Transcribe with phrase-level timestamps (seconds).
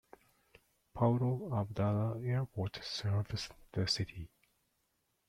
[0.95, 4.31] Paulo Abdala Airport serves the city.